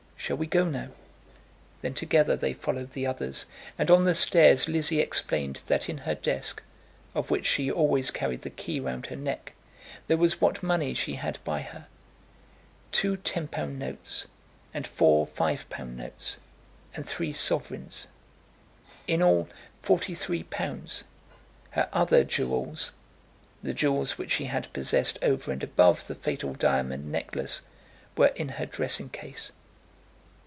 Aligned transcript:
Shall 0.23 0.37
we 0.37 0.45
go 0.45 0.65
now?" 0.65 0.89
Then 1.81 1.95
together 1.95 2.37
they 2.37 2.53
followed 2.53 2.91
the 2.91 3.07
others, 3.07 3.47
and 3.75 3.89
on 3.89 4.03
the 4.03 4.13
stairs 4.13 4.69
Lizzie 4.69 4.99
explained 4.99 5.63
that 5.65 5.89
in 5.89 5.97
her 5.97 6.13
desk, 6.13 6.61
of 7.15 7.31
which 7.31 7.47
she 7.47 7.71
always 7.71 8.11
carried 8.11 8.43
the 8.43 8.51
key 8.51 8.79
round 8.79 9.07
her 9.07 9.15
neck, 9.15 9.53
there 10.05 10.17
was 10.17 10.39
what 10.39 10.61
money 10.61 10.93
she 10.93 11.15
had 11.15 11.43
by 11.43 11.61
her; 11.61 11.87
two 12.91 13.17
ten 13.17 13.47
pound 13.47 13.79
notes, 13.79 14.27
and 14.75 14.85
four 14.85 15.25
five 15.25 15.67
pound 15.71 15.97
notes, 15.97 16.37
and 16.93 17.07
three 17.09 17.33
sovereigns; 17.33 18.05
in 19.07 19.23
all, 19.23 19.49
forty 19.81 20.13
three 20.13 20.43
pounds. 20.43 21.03
Her 21.71 21.89
other 21.91 22.23
jewels, 22.23 22.91
the 23.63 23.73
jewels 23.73 24.19
which 24.19 24.33
she 24.33 24.45
had 24.45 24.71
possessed 24.71 25.17
over 25.23 25.51
and 25.51 25.63
above 25.63 26.05
the 26.05 26.13
fatal 26.15 26.53
diamond 26.53 27.11
necklace, 27.11 27.63
were 28.15 28.27
in 28.35 28.49
her 28.49 28.67
dressing 28.67 29.09
case. 29.09 29.51